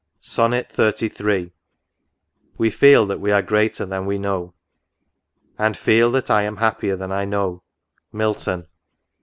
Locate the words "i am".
6.31-6.57